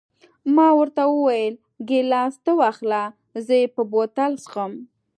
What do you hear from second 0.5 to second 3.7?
ما ورته وویل: ګیلاس ته واخله، زه یې